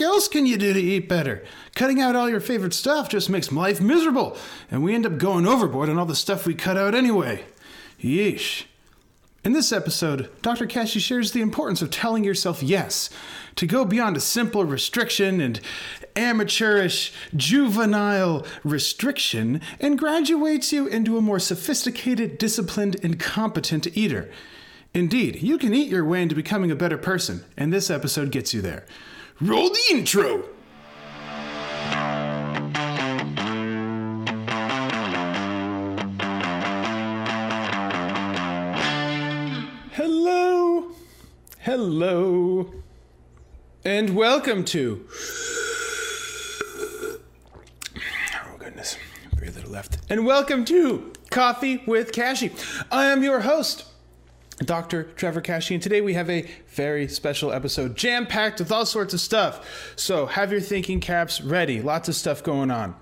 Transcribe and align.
else 0.00 0.28
can 0.28 0.46
you 0.46 0.56
do 0.56 0.72
to 0.72 0.80
eat 0.80 1.08
better? 1.08 1.44
Cutting 1.74 2.00
out 2.00 2.16
all 2.16 2.28
your 2.28 2.40
favorite 2.40 2.74
stuff 2.74 3.08
just 3.08 3.30
makes 3.30 3.52
life 3.52 3.80
miserable, 3.80 4.36
and 4.70 4.82
we 4.82 4.94
end 4.94 5.06
up 5.06 5.18
going 5.18 5.46
overboard 5.46 5.88
on 5.88 5.98
all 5.98 6.06
the 6.06 6.14
stuff 6.14 6.46
we 6.46 6.54
cut 6.54 6.76
out 6.76 6.94
anyway. 6.94 7.44
Yeesh. 8.00 8.64
In 9.44 9.52
this 9.52 9.72
episode, 9.72 10.30
Dr. 10.42 10.66
Kashey 10.66 11.00
shares 11.00 11.32
the 11.32 11.40
importance 11.40 11.80
of 11.80 11.90
telling 11.90 12.24
yourself 12.24 12.62
yes, 12.62 13.08
to 13.54 13.66
go 13.66 13.84
beyond 13.84 14.16
a 14.16 14.20
simple 14.20 14.64
restriction 14.64 15.40
and 15.40 15.60
amateurish, 16.16 17.12
juvenile 17.34 18.44
restriction, 18.64 19.60
and 19.80 19.98
graduates 19.98 20.72
you 20.72 20.86
into 20.86 21.16
a 21.16 21.22
more 21.22 21.38
sophisticated, 21.38 22.36
disciplined, 22.36 22.96
and 23.02 23.20
competent 23.20 23.96
eater. 23.96 24.30
Indeed, 24.92 25.42
you 25.42 25.58
can 25.58 25.72
eat 25.72 25.88
your 25.88 26.04
way 26.04 26.22
into 26.22 26.34
becoming 26.34 26.70
a 26.70 26.76
better 26.76 26.98
person, 26.98 27.44
and 27.56 27.72
this 27.72 27.90
episode 27.90 28.32
gets 28.32 28.52
you 28.52 28.60
there. 28.60 28.84
Roll 29.40 29.68
the 29.70 29.80
intro! 29.92 30.42
Hello, 39.92 40.90
hello, 41.60 42.74
and 43.84 44.16
welcome 44.16 44.64
to. 44.64 45.06
Oh, 47.94 48.56
goodness, 48.58 48.96
very 49.34 49.52
little 49.52 49.70
left. 49.70 49.98
And 50.10 50.26
welcome 50.26 50.64
to 50.64 51.12
Coffee 51.30 51.84
with 51.86 52.10
Kashey. 52.10 52.50
I 52.90 53.04
am 53.04 53.22
your 53.22 53.42
host, 53.42 53.84
Dr. 54.64 55.04
Trevor 55.04 55.40
Kashey, 55.40 55.74
and 55.74 55.82
today 55.82 56.00
we 56.00 56.14
have 56.14 56.28
a 56.28 56.48
very 56.68 57.06
special 57.06 57.52
episode, 57.52 57.96
jam 57.96 58.26
packed 58.26 58.58
with 58.58 58.72
all 58.72 58.84
sorts 58.84 59.14
of 59.14 59.20
stuff. 59.20 59.92
So 59.94 60.26
have 60.26 60.50
your 60.50 60.60
thinking 60.60 61.00
caps 61.00 61.40
ready. 61.40 61.80
Lots 61.80 62.08
of 62.08 62.16
stuff 62.16 62.42
going 62.42 62.70
on. 62.70 62.96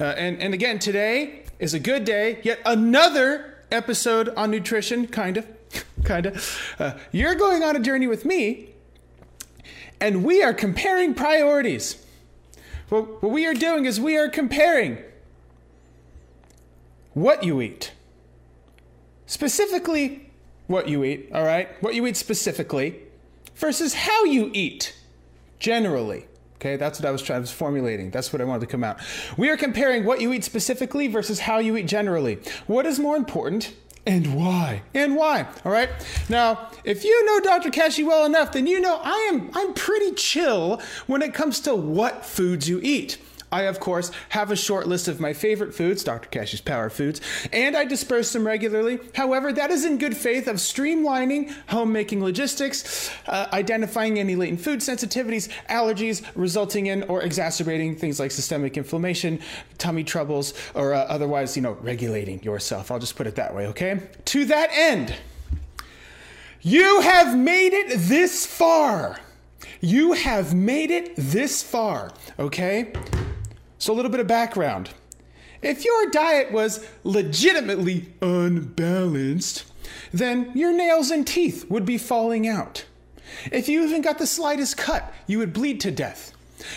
Uh, 0.00 0.04
and, 0.04 0.40
and 0.40 0.52
again, 0.52 0.78
today 0.78 1.44
is 1.58 1.74
a 1.74 1.78
good 1.78 2.04
day, 2.04 2.40
yet 2.42 2.58
another 2.66 3.54
episode 3.70 4.28
on 4.30 4.50
nutrition, 4.50 5.06
kind 5.06 5.36
of. 5.36 5.46
kind 6.04 6.26
of. 6.26 6.74
Uh, 6.78 6.92
you're 7.12 7.34
going 7.34 7.62
on 7.62 7.76
a 7.76 7.80
journey 7.80 8.06
with 8.06 8.24
me, 8.24 8.70
and 10.00 10.24
we 10.24 10.42
are 10.42 10.52
comparing 10.52 11.14
priorities. 11.14 12.04
What, 12.88 13.22
what 13.22 13.32
we 13.32 13.46
are 13.46 13.54
doing 13.54 13.84
is 13.84 14.00
we 14.00 14.16
are 14.16 14.28
comparing 14.28 14.98
what 17.14 17.44
you 17.44 17.60
eat. 17.60 17.92
Specifically, 19.26 20.25
what 20.66 20.88
you 20.88 21.04
eat, 21.04 21.30
all 21.32 21.44
right? 21.44 21.68
What 21.82 21.94
you 21.94 22.06
eat 22.06 22.16
specifically 22.16 23.00
versus 23.54 23.94
how 23.94 24.24
you 24.24 24.50
eat 24.52 24.94
generally. 25.58 26.26
Okay, 26.56 26.76
that's 26.76 26.98
what 26.98 27.06
I 27.06 27.10
was 27.10 27.22
trying, 27.22 27.36
I 27.36 27.40
was 27.40 27.52
formulating. 27.52 28.10
That's 28.10 28.32
what 28.32 28.40
I 28.40 28.44
wanted 28.44 28.60
to 28.60 28.66
come 28.66 28.82
out. 28.82 28.98
We 29.36 29.50
are 29.50 29.56
comparing 29.56 30.04
what 30.04 30.20
you 30.20 30.32
eat 30.32 30.42
specifically 30.42 31.06
versus 31.06 31.40
how 31.40 31.58
you 31.58 31.76
eat 31.76 31.86
generally. 31.86 32.38
What 32.66 32.86
is 32.86 32.98
more 32.98 33.16
important 33.16 33.74
and 34.06 34.36
why? 34.36 34.82
And 34.94 35.16
why? 35.16 35.48
All 35.64 35.72
right. 35.72 35.90
Now, 36.28 36.70
if 36.84 37.04
you 37.04 37.24
know 37.26 37.40
Dr. 37.40 37.70
Kashey 37.70 38.04
well 38.04 38.24
enough, 38.24 38.52
then 38.52 38.66
you 38.66 38.80
know 38.80 39.00
I 39.02 39.30
am 39.32 39.50
I'm 39.52 39.74
pretty 39.74 40.12
chill 40.12 40.80
when 41.06 41.22
it 41.22 41.34
comes 41.34 41.60
to 41.60 41.74
what 41.74 42.24
foods 42.24 42.68
you 42.68 42.80
eat. 42.82 43.18
I, 43.56 43.62
of 43.62 43.80
course, 43.80 44.10
have 44.28 44.50
a 44.50 44.56
short 44.56 44.86
list 44.86 45.08
of 45.08 45.18
my 45.18 45.32
favorite 45.32 45.74
foods, 45.74 46.04
Dr. 46.04 46.28
Kashey's 46.28 46.60
Power 46.60 46.90
Foods, 46.90 47.22
and 47.54 47.74
I 47.74 47.86
disperse 47.86 48.34
them 48.34 48.46
regularly. 48.46 48.98
However, 49.14 49.50
that 49.50 49.70
is 49.70 49.86
in 49.86 49.96
good 49.96 50.14
faith 50.14 50.46
of 50.46 50.56
streamlining 50.56 51.54
homemaking 51.68 52.22
logistics, 52.22 53.10
uh, 53.26 53.46
identifying 53.54 54.18
any 54.18 54.36
latent 54.36 54.60
food 54.60 54.80
sensitivities, 54.80 55.48
allergies, 55.70 56.22
resulting 56.34 56.88
in 56.88 57.04
or 57.04 57.22
exacerbating 57.22 57.96
things 57.96 58.20
like 58.20 58.30
systemic 58.30 58.76
inflammation, 58.76 59.40
tummy 59.78 60.04
troubles, 60.04 60.52
or 60.74 60.92
uh, 60.92 61.06
otherwise, 61.08 61.56
you 61.56 61.62
know, 61.62 61.78
regulating 61.80 62.42
yourself. 62.42 62.90
I'll 62.90 62.98
just 62.98 63.16
put 63.16 63.26
it 63.26 63.36
that 63.36 63.54
way, 63.54 63.68
okay? 63.68 64.02
To 64.26 64.44
that 64.44 64.68
end, 64.70 65.14
you 66.60 67.00
have 67.00 67.34
made 67.34 67.72
it 67.72 68.00
this 68.00 68.44
far. 68.44 69.18
You 69.80 70.12
have 70.12 70.54
made 70.54 70.90
it 70.90 71.14
this 71.16 71.62
far, 71.62 72.12
okay? 72.38 72.92
So, 73.86 73.92
a 73.92 73.94
little 73.94 74.10
bit 74.10 74.18
of 74.18 74.26
background. 74.26 74.90
If 75.62 75.84
your 75.84 76.10
diet 76.10 76.50
was 76.50 76.84
legitimately 77.04 78.08
unbalanced, 78.20 79.62
then 80.12 80.50
your 80.56 80.72
nails 80.72 81.12
and 81.12 81.24
teeth 81.24 81.70
would 81.70 81.86
be 81.86 81.96
falling 81.96 82.48
out. 82.48 82.84
If 83.52 83.68
you 83.68 83.84
even 83.84 84.02
got 84.02 84.18
the 84.18 84.26
slightest 84.26 84.76
cut, 84.76 85.14
you 85.28 85.38
would 85.38 85.52
bleed 85.52 85.80
to 85.82 85.92
death. 85.92 86.32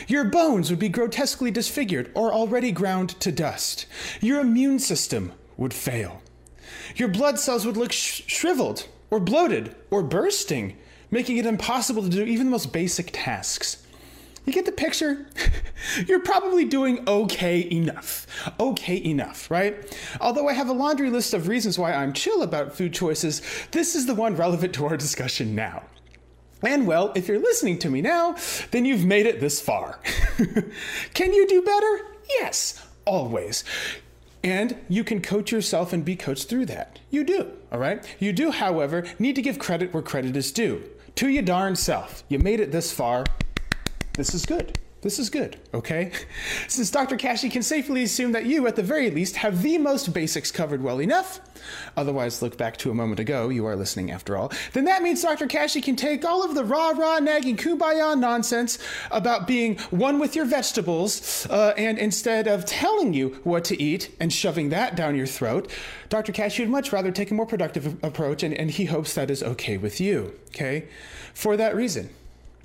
Your 0.07 0.23
bones 0.23 0.69
would 0.69 0.77
be 0.77 0.87
grotesquely 0.87 1.49
disfigured 1.49 2.11
or 2.13 2.31
already 2.31 2.71
ground 2.71 3.19
to 3.21 3.31
dust. 3.31 3.87
Your 4.21 4.41
immune 4.41 4.77
system 4.77 5.31
would 5.57 5.73
fail. 5.73 6.21
Your 6.95 7.07
blood 7.07 7.39
cells 7.39 7.65
would 7.65 7.75
look 7.75 7.91
sh- 7.91 8.21
shriveled 8.27 8.85
or 9.09 9.19
bloated 9.19 9.75
or 9.89 10.03
bursting, 10.03 10.77
making 11.09 11.37
it 11.37 11.47
impossible 11.47 12.03
to 12.03 12.09
do 12.09 12.23
even 12.23 12.45
the 12.45 12.51
most 12.51 12.71
basic 12.71 13.09
tasks. 13.11 13.83
You 14.45 14.53
get 14.53 14.65
the 14.65 14.71
picture? 14.71 15.27
You're 16.07 16.21
probably 16.21 16.65
doing 16.65 17.07
okay 17.07 17.69
enough. 17.71 18.25
Okay 18.59 19.03
enough, 19.03 19.49
right? 19.51 19.75
Although 20.19 20.47
I 20.47 20.53
have 20.53 20.69
a 20.69 20.73
laundry 20.73 21.09
list 21.09 21.33
of 21.33 21.47
reasons 21.47 21.77
why 21.77 21.93
I'm 21.93 22.13
chill 22.13 22.41
about 22.41 22.75
food 22.75 22.93
choices, 22.93 23.41
this 23.71 23.95
is 23.95 24.05
the 24.05 24.15
one 24.15 24.35
relevant 24.35 24.73
to 24.75 24.85
our 24.85 24.97
discussion 24.97 25.55
now. 25.55 25.83
And 26.63 26.87
well, 26.87 27.13
if 27.15 27.27
you're 27.27 27.39
listening 27.39 27.79
to 27.79 27.89
me 27.89 28.01
now, 28.01 28.35
then 28.71 28.85
you've 28.85 29.05
made 29.05 29.25
it 29.25 29.39
this 29.39 29.61
far. 29.61 29.99
can 31.13 31.33
you 31.33 31.47
do 31.47 31.61
better? 31.61 32.05
Yes, 32.39 32.85
always. 33.05 33.63
And 34.43 34.77
you 34.87 35.03
can 35.03 35.21
coach 35.21 35.51
yourself 35.51 35.93
and 35.93 36.03
be 36.03 36.15
coached 36.15 36.49
through 36.49 36.65
that. 36.67 36.99
You 37.09 37.23
do, 37.23 37.51
all 37.71 37.79
right? 37.79 38.05
You 38.19 38.33
do, 38.33 38.51
however, 38.51 39.05
need 39.19 39.35
to 39.35 39.41
give 39.41 39.59
credit 39.59 39.93
where 39.93 40.03
credit 40.03 40.35
is 40.35 40.51
due. 40.51 40.83
To 41.15 41.29
your 41.29 41.43
darn 41.43 41.75
self. 41.75 42.23
You 42.29 42.39
made 42.39 42.59
it 42.59 42.71
this 42.71 42.91
far. 42.93 43.25
This 44.19 44.33
is 44.33 44.45
good. 44.45 44.77
This 44.99 45.17
is 45.17 45.29
good, 45.29 45.55
okay? 45.73 46.11
Since 46.67 46.91
Dr. 46.91 47.15
Kashey 47.15 47.49
can 47.49 47.63
safely 47.63 48.03
assume 48.03 48.33
that 48.33 48.45
you, 48.45 48.67
at 48.67 48.75
the 48.75 48.83
very 48.83 49.09
least, 49.09 49.37
have 49.37 49.61
the 49.61 49.77
most 49.77 50.11
basics 50.13 50.51
covered 50.51 50.83
well 50.83 50.99
enough, 50.99 51.39
otherwise, 51.95 52.41
look 52.41 52.57
back 52.57 52.75
to 52.79 52.91
a 52.91 52.93
moment 52.93 53.21
ago, 53.21 53.47
you 53.47 53.65
are 53.65 53.77
listening 53.77 54.11
after 54.11 54.35
all, 54.35 54.51
then 54.73 54.83
that 54.83 55.03
means 55.03 55.21
Dr. 55.21 55.47
Kashey 55.47 55.81
can 55.81 55.95
take 55.95 56.25
all 56.25 56.43
of 56.43 56.53
the 56.53 56.65
rah 56.65 56.89
rah 56.89 57.19
nagging 57.19 57.55
kumbaya 57.55 58.19
nonsense 58.19 58.77
about 59.09 59.47
being 59.47 59.77
one 59.89 60.19
with 60.19 60.35
your 60.35 60.43
vegetables, 60.43 61.47
uh, 61.49 61.73
and 61.77 61.97
instead 61.97 62.45
of 62.49 62.65
telling 62.65 63.13
you 63.13 63.39
what 63.45 63.63
to 63.63 63.81
eat 63.81 64.13
and 64.19 64.33
shoving 64.33 64.67
that 64.67 64.97
down 64.97 65.15
your 65.15 65.27
throat, 65.27 65.71
Dr. 66.09 66.33
Kashey 66.33 66.63
would 66.63 66.69
much 66.69 66.91
rather 66.91 67.13
take 67.13 67.31
a 67.31 67.33
more 67.33 67.45
productive 67.45 67.95
approach, 68.03 68.43
and, 68.43 68.53
and 68.53 68.69
he 68.71 68.83
hopes 68.83 69.13
that 69.13 69.31
is 69.31 69.41
okay 69.41 69.77
with 69.77 70.01
you, 70.01 70.37
okay? 70.49 70.89
For 71.33 71.55
that 71.55 71.73
reason, 71.73 72.09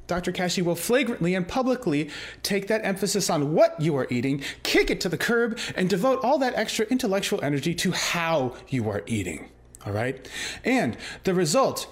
Dr. 0.06 0.32
Kashey 0.32 0.62
will 0.62 0.74
flagrantly 0.74 1.34
and 1.34 1.46
publicly 1.46 2.10
take 2.42 2.68
that 2.68 2.84
emphasis 2.84 3.30
on 3.30 3.52
what 3.52 3.80
you 3.80 3.96
are 3.96 4.06
eating, 4.10 4.42
kick 4.62 4.90
it 4.90 5.00
to 5.00 5.08
the 5.08 5.16
curb, 5.16 5.58
and 5.76 5.88
devote 5.88 6.22
all 6.22 6.38
that 6.38 6.54
extra 6.54 6.86
intellectual 6.86 7.42
energy 7.42 7.74
to 7.74 7.92
how 7.92 8.54
you 8.68 8.88
are 8.90 9.02
eating. 9.06 9.48
All 9.86 9.92
right? 9.92 10.28
And 10.64 10.96
the 11.24 11.34
result 11.34 11.86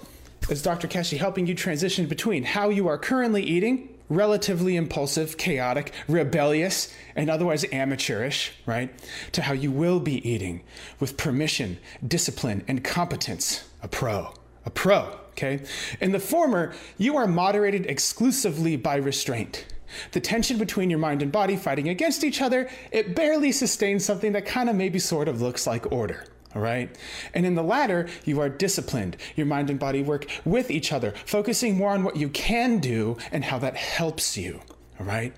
is 0.49 0.61
Dr. 0.61 0.87
Kashey 0.87 1.17
helping 1.17 1.47
you 1.47 1.55
transition 1.55 2.05
between 2.05 2.43
how 2.43 2.69
you 2.69 2.87
are 2.87 2.97
currently 2.97 3.43
eating, 3.43 3.89
relatively 4.09 4.75
impulsive, 4.75 5.37
chaotic, 5.37 5.91
rebellious, 6.07 6.93
and 7.15 7.29
otherwise 7.29 7.65
amateurish, 7.71 8.51
right, 8.65 8.93
to 9.31 9.41
how 9.41 9.53
you 9.53 9.71
will 9.71 9.99
be 9.99 10.27
eating 10.27 10.61
with 10.99 11.17
permission, 11.17 11.77
discipline, 12.05 12.63
and 12.67 12.83
competence. 12.83 13.63
A 13.81 13.87
pro. 13.87 14.33
A 14.65 14.69
pro 14.69 15.22
okay? 15.33 15.63
In 15.99 16.11
the 16.11 16.19
former, 16.19 16.73
you 16.97 17.17
are 17.17 17.27
moderated 17.27 17.85
exclusively 17.85 18.77
by 18.77 18.95
restraint. 18.95 19.65
The 20.11 20.19
tension 20.19 20.57
between 20.57 20.89
your 20.89 20.99
mind 20.99 21.21
and 21.21 21.31
body 21.31 21.55
fighting 21.55 21.89
against 21.89 22.23
each 22.23 22.41
other, 22.41 22.69
it 22.91 23.15
barely 23.15 23.51
sustains 23.51 24.05
something 24.05 24.31
that 24.33 24.45
kind 24.45 24.69
of 24.69 24.75
maybe 24.75 24.99
sort 24.99 25.27
of 25.27 25.41
looks 25.41 25.67
like 25.67 25.91
order. 25.91 26.25
All 26.55 26.61
right. 26.61 26.95
And 27.33 27.45
in 27.45 27.55
the 27.55 27.63
latter, 27.63 28.07
you 28.25 28.39
are 28.39 28.49
disciplined. 28.49 29.17
Your 29.35 29.47
mind 29.47 29.69
and 29.69 29.79
body 29.79 30.03
work 30.03 30.27
with 30.45 30.69
each 30.69 30.91
other, 30.91 31.13
focusing 31.25 31.77
more 31.77 31.91
on 31.91 32.03
what 32.03 32.15
you 32.15 32.29
can 32.29 32.79
do 32.79 33.17
and 33.31 33.43
how 33.43 33.57
that 33.59 33.75
helps 33.75 34.37
you. 34.37 34.61
All 34.99 35.05
right. 35.05 35.33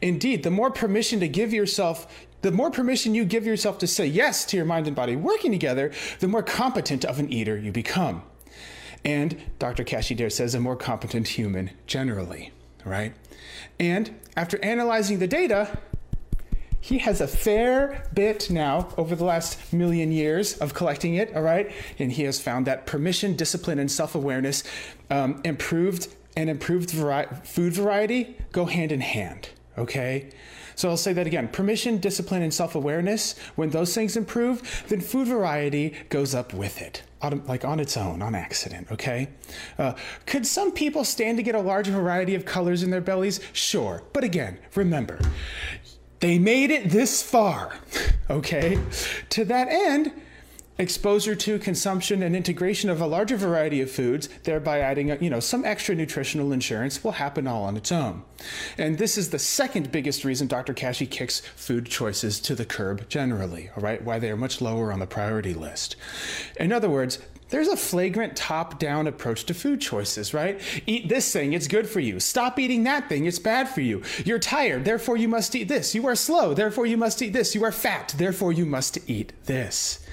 Indeed, 0.00 0.44
the 0.44 0.50
more 0.50 0.70
permission 0.70 1.18
to 1.20 1.28
give 1.28 1.52
yourself 1.52 2.06
the 2.42 2.50
more 2.50 2.72
permission 2.72 3.14
you 3.14 3.24
give 3.24 3.46
yourself 3.46 3.78
to 3.78 3.86
say 3.86 4.04
yes 4.04 4.44
to 4.46 4.56
your 4.56 4.66
mind 4.66 4.88
and 4.88 4.96
body 4.96 5.14
working 5.14 5.52
together, 5.52 5.92
the 6.18 6.26
more 6.26 6.42
competent 6.42 7.04
of 7.04 7.20
an 7.20 7.32
eater 7.32 7.56
you 7.56 7.70
become 7.70 8.24
and 9.04 9.40
Dr. 9.58 9.84
Dare 9.84 10.30
says 10.30 10.54
a 10.54 10.60
more 10.60 10.76
competent 10.76 11.28
human 11.28 11.70
generally, 11.86 12.52
right? 12.84 13.14
And 13.78 14.20
after 14.36 14.62
analyzing 14.64 15.18
the 15.18 15.26
data, 15.26 15.78
he 16.80 16.98
has 16.98 17.20
a 17.20 17.28
fair 17.28 18.08
bit 18.12 18.50
now 18.50 18.88
over 18.96 19.14
the 19.14 19.24
last 19.24 19.72
million 19.72 20.10
years 20.10 20.58
of 20.58 20.74
collecting 20.74 21.14
it, 21.14 21.34
all 21.34 21.42
right? 21.42 21.72
And 21.98 22.10
he 22.10 22.24
has 22.24 22.40
found 22.40 22.66
that 22.66 22.86
permission, 22.86 23.36
discipline, 23.36 23.78
and 23.78 23.90
self 23.90 24.16
awareness 24.16 24.64
um, 25.08 25.40
improved 25.44 26.08
and 26.36 26.50
improved 26.50 26.90
vari- 26.90 27.28
food 27.44 27.72
variety 27.72 28.36
go 28.50 28.64
hand 28.64 28.90
in 28.90 29.00
hand, 29.00 29.50
okay? 29.78 30.30
So 30.74 30.88
I'll 30.88 30.96
say 30.96 31.12
that 31.12 31.26
again 31.26 31.48
permission, 31.48 31.98
discipline, 31.98 32.42
and 32.42 32.52
self 32.52 32.74
awareness, 32.74 33.38
when 33.56 33.70
those 33.70 33.94
things 33.94 34.16
improve, 34.16 34.84
then 34.88 35.00
food 35.00 35.28
variety 35.28 35.94
goes 36.08 36.34
up 36.34 36.52
with 36.52 36.80
it, 36.80 37.02
on, 37.20 37.44
like 37.46 37.64
on 37.64 37.80
its 37.80 37.96
own, 37.96 38.22
on 38.22 38.34
accident, 38.34 38.88
okay? 38.90 39.28
Uh, 39.78 39.94
could 40.26 40.46
some 40.46 40.72
people 40.72 41.04
stand 41.04 41.36
to 41.38 41.42
get 41.42 41.54
a 41.54 41.60
larger 41.60 41.92
variety 41.92 42.34
of 42.34 42.44
colors 42.44 42.82
in 42.82 42.90
their 42.90 43.00
bellies? 43.00 43.40
Sure. 43.52 44.02
But 44.12 44.24
again, 44.24 44.58
remember, 44.74 45.18
they 46.20 46.38
made 46.38 46.70
it 46.70 46.90
this 46.90 47.22
far, 47.22 47.76
okay? 48.30 48.78
To 49.30 49.44
that 49.44 49.68
end, 49.68 50.12
exposure 50.78 51.34
to 51.34 51.58
consumption 51.58 52.22
and 52.22 52.34
integration 52.34 52.88
of 52.88 53.00
a 53.00 53.06
larger 53.06 53.36
variety 53.36 53.80
of 53.80 53.90
foods 53.90 54.28
thereby 54.44 54.80
adding 54.80 55.08
you 55.22 55.30
know 55.30 55.40
some 55.40 55.64
extra 55.64 55.94
nutritional 55.94 56.52
insurance 56.52 57.04
will 57.04 57.12
happen 57.12 57.46
all 57.46 57.64
on 57.64 57.76
its 57.76 57.92
own. 57.92 58.22
And 58.78 58.98
this 58.98 59.18
is 59.18 59.30
the 59.30 59.38
second 59.38 59.92
biggest 59.92 60.24
reason 60.24 60.46
dr 60.46 60.72
kashey 60.74 61.06
kicks 61.06 61.40
food 61.40 61.86
choices 61.86 62.40
to 62.40 62.54
the 62.54 62.64
curb 62.64 63.08
generally 63.08 63.70
all 63.76 63.82
right? 63.82 64.02
Why 64.02 64.18
they 64.18 64.30
are 64.30 64.36
much 64.36 64.60
lower 64.60 64.92
on 64.92 64.98
the 64.98 65.06
priority 65.06 65.54
list. 65.54 65.96
In 66.58 66.72
other 66.72 66.88
words 66.88 67.18
there's 67.52 67.68
a 67.68 67.76
flagrant 67.76 68.34
top 68.34 68.78
down 68.78 69.06
approach 69.06 69.44
to 69.44 69.54
food 69.54 69.80
choices, 69.80 70.32
right? 70.34 70.60
Eat 70.86 71.08
this 71.08 71.30
thing, 71.32 71.52
it's 71.52 71.68
good 71.68 71.88
for 71.88 72.00
you. 72.00 72.18
Stop 72.18 72.58
eating 72.58 72.82
that 72.84 73.08
thing, 73.08 73.26
it's 73.26 73.38
bad 73.38 73.68
for 73.68 73.82
you. 73.82 74.02
You're 74.24 74.38
tired, 74.38 74.84
therefore 74.84 75.18
you 75.18 75.28
must 75.28 75.54
eat 75.54 75.68
this. 75.68 75.94
You 75.94 76.06
are 76.06 76.16
slow, 76.16 76.54
therefore 76.54 76.86
you 76.86 76.96
must 76.96 77.20
eat 77.22 77.34
this. 77.34 77.54
You 77.54 77.62
are 77.64 77.70
fat, 77.70 78.14
therefore 78.16 78.52
you 78.52 78.66
must 78.66 78.98
eat 79.08 79.32
this 79.44 80.04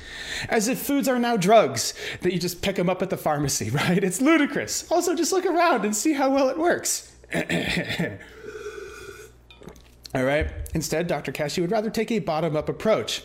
as 0.47 0.67
if 0.67 0.79
foods 0.79 1.07
are 1.07 1.19
now 1.19 1.37
drugs 1.37 1.93
that 2.21 2.33
you 2.33 2.39
just 2.39 2.61
pick 2.61 2.75
them 2.75 2.89
up 2.89 3.01
at 3.01 3.09
the 3.09 3.17
pharmacy, 3.17 3.69
right? 3.71 4.03
It's 4.03 4.21
ludicrous. 4.21 4.89
Also, 4.91 5.15
just 5.15 5.31
look 5.31 5.45
around 5.45 5.85
and 5.85 5.95
see 5.95 6.13
how 6.13 6.29
well 6.29 6.49
it 6.49 6.57
works. 6.57 7.15
All 10.15 10.23
right. 10.23 10.47
Instead, 10.73 11.07
Dr. 11.07 11.31
Kashey 11.31 11.61
would 11.61 11.71
rather 11.71 11.89
take 11.89 12.11
a 12.11 12.19
bottom 12.19 12.55
up 12.55 12.67
approach, 12.69 13.23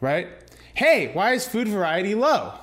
right? 0.00 0.28
Hey, 0.74 1.10
why 1.12 1.32
is 1.32 1.46
food 1.46 1.68
variety 1.68 2.14
low? 2.14 2.54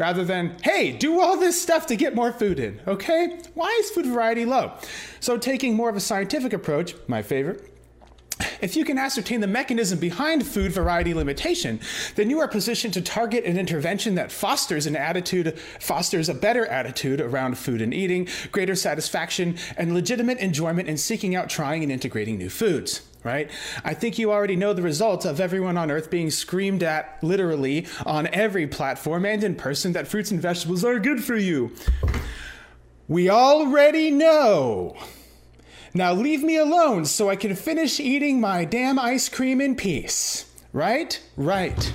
Rather 0.00 0.24
than, 0.24 0.56
hey, 0.62 0.92
do 0.92 1.20
all 1.20 1.36
this 1.36 1.60
stuff 1.60 1.84
to 1.88 1.94
get 1.94 2.14
more 2.14 2.32
food 2.32 2.58
in, 2.58 2.80
okay? 2.86 3.38
Why 3.52 3.68
is 3.80 3.90
food 3.90 4.06
variety 4.06 4.46
low? 4.46 4.72
So, 5.20 5.36
taking 5.36 5.74
more 5.74 5.90
of 5.90 5.96
a 5.96 6.00
scientific 6.00 6.54
approach, 6.54 6.94
my 7.06 7.20
favorite, 7.20 7.70
if 8.62 8.76
you 8.76 8.86
can 8.86 8.96
ascertain 8.96 9.42
the 9.42 9.46
mechanism 9.46 9.98
behind 9.98 10.46
food 10.46 10.72
variety 10.72 11.12
limitation, 11.12 11.80
then 12.14 12.30
you 12.30 12.40
are 12.40 12.48
positioned 12.48 12.94
to 12.94 13.02
target 13.02 13.44
an 13.44 13.58
intervention 13.58 14.14
that 14.14 14.32
fosters 14.32 14.86
an 14.86 14.96
attitude, 14.96 15.58
fosters 15.58 16.30
a 16.30 16.34
better 16.34 16.64
attitude 16.64 17.20
around 17.20 17.58
food 17.58 17.82
and 17.82 17.92
eating, 17.92 18.26
greater 18.52 18.74
satisfaction, 18.74 19.58
and 19.76 19.92
legitimate 19.92 20.38
enjoyment 20.38 20.88
in 20.88 20.96
seeking 20.96 21.34
out, 21.34 21.50
trying, 21.50 21.82
and 21.82 21.92
integrating 21.92 22.38
new 22.38 22.48
foods 22.48 23.02
right? 23.24 23.50
I 23.84 23.94
think 23.94 24.18
you 24.18 24.32
already 24.32 24.56
know 24.56 24.72
the 24.72 24.82
result 24.82 25.24
of 25.24 25.40
everyone 25.40 25.76
on 25.76 25.90
earth 25.90 26.10
being 26.10 26.30
screamed 26.30 26.82
at 26.82 27.22
literally 27.22 27.86
on 28.06 28.26
every 28.28 28.66
platform 28.66 29.24
and 29.24 29.44
in 29.44 29.54
person 29.54 29.92
that 29.92 30.08
fruits 30.08 30.30
and 30.30 30.40
vegetables 30.40 30.84
are 30.84 30.98
good 30.98 31.22
for 31.22 31.36
you. 31.36 31.72
We 33.08 33.28
already 33.28 34.10
know. 34.10 34.96
Now 35.92 36.12
leave 36.12 36.42
me 36.42 36.56
alone 36.56 37.04
so 37.04 37.28
I 37.28 37.36
can 37.36 37.56
finish 37.56 37.98
eating 37.98 38.40
my 38.40 38.64
damn 38.64 38.98
ice 38.98 39.28
cream 39.28 39.60
in 39.60 39.74
peace. 39.74 40.46
Right? 40.72 41.20
Right. 41.36 41.92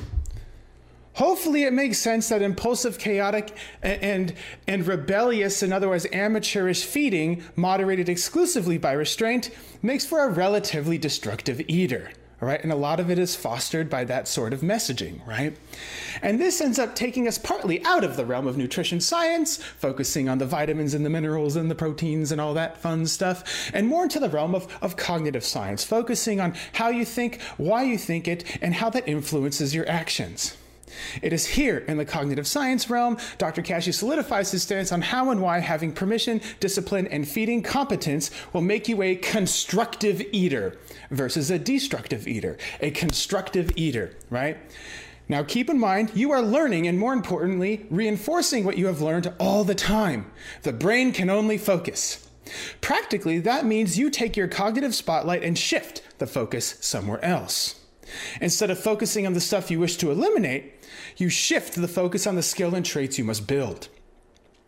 Hopefully, 1.15 1.63
it 1.63 1.71
makes 1.71 1.97
sense 1.97 2.27
that 2.27 2.41
impulsive, 2.41 3.00
chaotic, 3.00 3.56
and, 3.81 4.33
and 4.67 4.85
rebellious, 4.85 5.63
and 5.63 5.73
otherwise 5.73 6.06
amateurish 6.12 6.83
feeding, 6.83 7.41
moderated 7.56 8.09
exclusively 8.09 8.77
by 8.77 8.91
restraint, 8.91 9.50
makes 9.81 10.06
for 10.06 10.25
a 10.25 10.29
relatively 10.29 10.97
destructive 10.97 11.62
eater. 11.69 12.12
All 12.41 12.50
right, 12.50 12.62
and 12.62 12.71
a 12.71 12.75
lot 12.75 13.00
of 13.00 13.09
it 13.09 13.17
is 13.17 13.33
fostered 13.33 13.89
by 13.89 14.03
that 14.03 14.27
sort 14.27 14.51
of 14.51 14.59
messaging, 14.59 15.25
right? 15.25 15.56
And 16.21 16.38
this 16.38 16.59
ends 16.59 16.77
up 16.77 16.94
taking 16.94 17.29
us 17.29 17.38
partly 17.38 17.81
out 17.85 18.03
of 18.03 18.17
the 18.17 18.25
realm 18.25 18.45
of 18.45 18.57
nutrition 18.57 19.00
science, 19.00 19.56
focusing 19.56 20.27
on 20.27 20.39
the 20.39 20.45
vitamins 20.45 20.94
and 20.94 21.06
the 21.06 21.09
minerals 21.09 21.56
and 21.56 21.71
the 21.71 21.75
proteins 21.75 22.33
and 22.33 22.41
all 22.41 22.53
that 22.56 22.77
fun 22.77 23.07
stuff, 23.07 23.71
and 23.73 23.88
more 23.88 24.03
into 24.03 24.19
the 24.19 24.29
realm 24.29 24.53
of, 24.53 24.67
of 24.81 24.97
cognitive 24.97 25.45
science, 25.45 25.85
focusing 25.85 26.41
on 26.41 26.56
how 26.73 26.89
you 26.89 27.06
think, 27.06 27.41
why 27.56 27.83
you 27.83 27.97
think 27.97 28.27
it, 28.27 28.44
and 28.62 28.73
how 28.73 28.89
that 28.89 29.07
influences 29.07 29.73
your 29.73 29.88
actions. 29.88 30.57
It 31.21 31.33
is 31.33 31.45
here 31.45 31.80
in 31.88 31.97
the 31.97 32.06
cognitive 32.06 32.47
science 32.47 32.89
realm 32.89 33.18
Dr. 33.38 33.62
Kashey 33.62 33.94
solidifies 33.94 34.51
his 34.51 34.63
stance 34.63 34.92
on 34.92 35.01
how 35.01 35.31
and 35.31 35.42
why 35.42 35.59
having 35.59 35.92
permission, 35.92 36.42
discipline, 36.59 37.07
and 37.07 37.27
feeding 37.27 37.62
competence 37.62 38.31
will 38.53 38.62
make 38.62 38.88
you 38.88 39.01
a 39.01 39.15
constructive 39.15 40.21
eater 40.31 40.77
versus 41.12 41.51
a 41.51 41.59
destructive 41.59 42.27
eater. 42.27 42.57
A 42.81 42.92
constructive 42.92 43.71
eater, 43.75 44.15
right? 44.30 44.57
Now, 45.27 45.44
keep 45.44 45.69
in 45.69 45.80
mind, 45.80 46.12
you 46.13 46.31
are 46.31 46.42
learning 46.42 46.88
and 46.88 47.00
more 47.00 47.13
importantly, 47.13 47.88
reinforcing 47.89 48.63
what 48.63 48.77
you 48.77 48.86
have 48.86 49.01
learned 49.01 49.33
all 49.39 49.63
the 49.63 49.75
time. 49.75 50.31
The 50.62 50.74
brain 50.74 51.12
can 51.12 51.30
only 51.30 51.57
focus. 51.57 52.30
Practically, 52.80 53.39
that 53.39 53.65
means 53.65 53.98
you 53.98 54.12
take 54.12 54.38
your 54.38 54.48
cognitive 54.48 54.94
spotlight 54.94 55.44
and 55.44 55.57
shift 55.57 56.03
the 56.19 56.27
focus 56.27 56.77
somewhere 56.80 57.24
else. 57.25 57.85
Instead 58.42 58.69
of 58.69 58.80
focusing 58.80 59.25
on 59.25 59.34
the 59.34 59.42
stuff 59.42 59.72
you 59.72 59.80
wish 59.80 59.98
to 59.98 60.12
eliminate, 60.12 60.74
you 61.18 61.30
shift 61.30 61.75
the 61.75 61.88
focus 61.88 62.28
on 62.28 62.36
the 62.36 62.44
skill 62.44 62.75
and 62.75 62.86
traits 62.86 63.18
you 63.18 63.24
must 63.24 63.48
build. 63.48 63.90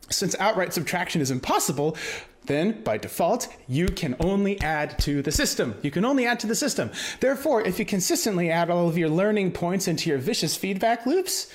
Since 0.10 0.36
outright 0.40 0.74
subtraction 0.74 1.22
is 1.22 1.32
impossible, 1.32 1.98
then 2.46 2.82
by 2.84 2.98
default, 2.98 3.54
you 3.68 3.88
can 3.88 4.16
only 4.20 4.60
add 4.62 4.98
to 5.00 5.22
the 5.22 5.32
system. 5.32 5.76
You 5.82 5.92
can 5.92 6.06
only 6.06 6.26
add 6.26 6.40
to 6.42 6.48
the 6.48 6.56
system. 6.56 6.92
Therefore, 7.20 7.62
if 7.62 7.78
you 7.78 7.86
consistently 7.86 8.50
add 8.50 8.70
all 8.70 8.88
of 8.88 8.98
your 8.98 9.10
learning 9.10 9.52
points 9.52 9.88
into 9.88 10.10
your 10.10 10.18
vicious 10.18 10.56
feedback 10.56 11.06
loops, 11.06 11.52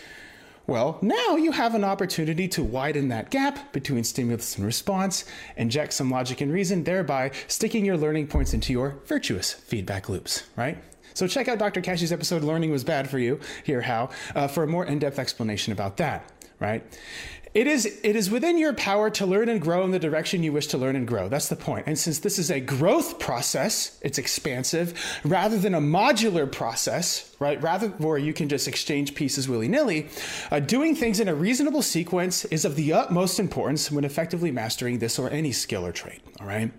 well, 0.66 0.98
now 1.02 1.36
you 1.36 1.50
have 1.50 1.74
an 1.74 1.82
opportunity 1.82 2.46
to 2.48 2.62
widen 2.62 3.08
that 3.08 3.30
gap 3.30 3.72
between 3.72 4.04
stimulus 4.04 4.56
and 4.56 4.64
response, 4.64 5.24
inject 5.56 5.92
some 5.92 6.10
logic 6.10 6.40
and 6.40 6.52
reason, 6.52 6.84
thereby 6.84 7.32
sticking 7.48 7.84
your 7.84 7.96
learning 7.96 8.28
points 8.28 8.54
into 8.54 8.72
your 8.72 8.96
virtuous 9.06 9.52
feedback 9.52 10.08
loops, 10.08 10.44
right? 10.56 10.78
So 11.14 11.26
check 11.26 11.48
out 11.48 11.58
Dr. 11.58 11.80
Kashey's 11.80 12.12
episode, 12.12 12.42
Learning 12.42 12.70
Was 12.70 12.84
Bad 12.84 13.08
for 13.08 13.18
You, 13.18 13.40
Here 13.64 13.82
How, 13.82 14.10
uh, 14.34 14.48
for 14.48 14.62
a 14.64 14.66
more 14.66 14.84
in 14.84 14.98
depth 14.98 15.18
explanation 15.18 15.72
about 15.72 15.96
that, 15.98 16.30
right? 16.60 16.84
It 17.54 17.66
is, 17.66 17.84
it 17.84 18.16
is 18.16 18.30
within 18.30 18.56
your 18.56 18.72
power 18.72 19.10
to 19.10 19.26
learn 19.26 19.50
and 19.50 19.60
grow 19.60 19.84
in 19.84 19.90
the 19.90 19.98
direction 19.98 20.42
you 20.42 20.54
wish 20.54 20.68
to 20.68 20.78
learn 20.78 20.96
and 20.96 21.06
grow. 21.06 21.28
That's 21.28 21.50
the 21.50 21.56
point. 21.56 21.86
And 21.86 21.98
since 21.98 22.18
this 22.18 22.38
is 22.38 22.50
a 22.50 22.60
growth 22.60 23.18
process, 23.18 23.98
it's 24.00 24.16
expansive 24.16 24.98
rather 25.22 25.58
than 25.58 25.74
a 25.74 25.80
modular 25.80 26.50
process, 26.50 27.36
right? 27.40 27.62
Rather 27.62 27.88
where 27.88 28.16
you 28.16 28.32
can 28.32 28.48
just 28.48 28.66
exchange 28.66 29.14
pieces 29.14 29.50
willy 29.50 29.68
nilly, 29.68 30.08
uh, 30.50 30.60
doing 30.60 30.96
things 30.96 31.20
in 31.20 31.28
a 31.28 31.34
reasonable 31.34 31.82
sequence 31.82 32.46
is 32.46 32.64
of 32.64 32.74
the 32.74 32.90
utmost 32.94 33.38
importance 33.38 33.92
when 33.92 34.04
effectively 34.04 34.50
mastering 34.50 34.98
this 34.98 35.18
or 35.18 35.28
any 35.28 35.52
skill 35.52 35.84
or 35.84 35.92
trait, 35.92 36.22
all 36.40 36.46
right? 36.46 36.72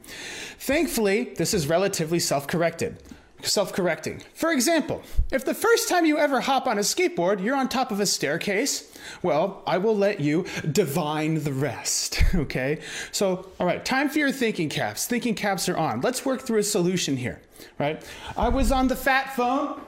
Thankfully, 0.58 1.36
this 1.36 1.54
is 1.54 1.68
relatively 1.68 2.20
self 2.20 2.48
corrected 2.48 2.98
self 3.44 3.74
correcting. 3.74 4.22
For 4.34 4.52
example, 4.52 5.04
if 5.32 5.46
the 5.46 5.54
first 5.54 5.90
time 5.90 6.06
you 6.06 6.18
ever 6.18 6.42
hop 6.42 6.68
on 6.68 6.78
a 6.78 6.82
skateboard, 6.82 7.44
you're 7.44 7.56
on 7.56 7.70
top 7.70 7.92
of 7.92 8.00
a 8.00 8.06
staircase, 8.06 8.92
well, 9.22 9.62
I 9.68 9.78
will 9.78 9.96
let 9.96 10.20
you 10.20 10.46
divine 10.72 11.44
the 11.44 11.54
rest, 11.54 12.24
okay? 12.36 12.80
So, 13.12 13.48
all 13.60 13.68
right, 13.68 13.84
time 13.84 14.10
for 14.10 14.20
your 14.20 14.32
thinking 14.32 14.70
caps. 14.70 15.06
Thinking 15.06 15.36
caps 15.36 15.68
are 15.70 15.78
on. 15.78 16.02
Let's 16.02 16.26
work 16.26 16.42
through 16.42 16.60
a 16.60 16.64
solution 16.64 17.18
here, 17.18 17.42
right? 17.80 18.04
I 18.38 18.50
was 18.50 18.72
on 18.72 18.88
the 18.88 18.96
fat 18.96 19.36
phone 19.36 19.82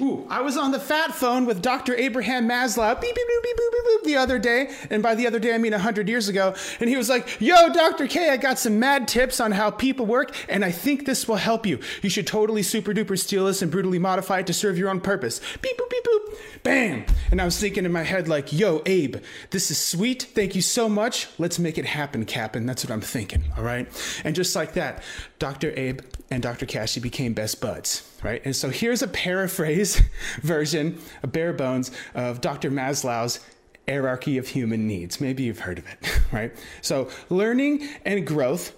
Ooh, 0.00 0.26
I 0.28 0.40
was 0.40 0.56
on 0.56 0.70
the 0.70 0.80
fat 0.80 1.14
phone 1.14 1.46
with 1.46 1.60
Dr. 1.60 1.94
Abraham 1.94 2.48
Maslow 2.48 2.98
beep, 3.00 3.14
beep, 3.14 3.26
beep, 3.26 3.60
the 4.04 4.16
other 4.16 4.38
day. 4.38 4.70
And 4.90 5.02
by 5.02 5.14
the 5.14 5.26
other 5.26 5.38
day, 5.38 5.54
I 5.54 5.58
mean 5.58 5.72
100 5.72 6.08
years 6.08 6.28
ago. 6.28 6.54
And 6.80 6.88
he 6.88 6.96
was 6.96 7.08
like, 7.08 7.40
Yo, 7.40 7.72
Dr. 7.72 8.06
K, 8.06 8.30
I 8.30 8.36
got 8.36 8.58
some 8.58 8.78
mad 8.78 9.08
tips 9.08 9.40
on 9.40 9.52
how 9.52 9.70
people 9.70 10.06
work, 10.06 10.34
and 10.48 10.64
I 10.64 10.70
think 10.70 11.06
this 11.06 11.28
will 11.28 11.36
help 11.36 11.66
you. 11.66 11.78
You 12.02 12.10
should 12.10 12.26
totally 12.26 12.62
super 12.62 12.92
duper 12.92 13.18
steal 13.18 13.46
this 13.46 13.62
and 13.62 13.70
brutally 13.70 13.98
modify 13.98 14.40
it 14.40 14.46
to 14.48 14.52
serve 14.52 14.78
your 14.78 14.90
own 14.90 15.00
purpose. 15.00 15.40
Beep, 15.60 15.78
boop, 15.78 15.90
beep, 15.90 16.04
boop. 16.04 16.62
Bam. 16.62 17.04
And 17.30 17.40
I 17.40 17.44
was 17.44 17.58
thinking 17.58 17.84
in 17.84 17.92
my 17.92 18.02
head, 18.02 18.28
like, 18.28 18.52
Yo, 18.52 18.82
Abe, 18.86 19.16
this 19.50 19.70
is 19.70 19.78
sweet. 19.78 20.22
Thank 20.22 20.54
you 20.54 20.62
so 20.62 20.88
much. 20.88 21.28
Let's 21.38 21.58
make 21.58 21.78
it 21.78 21.86
happen, 21.86 22.24
Captain. 22.24 22.66
That's 22.66 22.84
what 22.84 22.92
I'm 22.92 23.00
thinking. 23.00 23.44
All 23.56 23.64
right. 23.64 23.88
And 24.24 24.34
just 24.34 24.56
like 24.56 24.74
that, 24.74 25.02
Dr. 25.38 25.72
Abe 25.78 26.00
and 26.30 26.42
Dr. 26.42 26.66
Kashey 26.66 27.00
became 27.00 27.32
best 27.32 27.60
buds 27.60 28.10
right? 28.22 28.42
And 28.44 28.54
so 28.54 28.70
here's 28.70 29.02
a 29.02 29.08
paraphrase 29.08 30.00
version, 30.42 31.00
a 31.22 31.26
bare 31.26 31.52
bones 31.52 31.90
of 32.14 32.40
Dr. 32.40 32.70
Maslow's 32.70 33.40
hierarchy 33.88 34.38
of 34.38 34.48
human 34.48 34.86
needs. 34.86 35.20
Maybe 35.20 35.44
you've 35.44 35.60
heard 35.60 35.78
of 35.78 35.86
it, 35.86 36.20
right? 36.32 36.52
So 36.82 37.08
learning 37.28 37.88
and 38.04 38.26
growth 38.26 38.74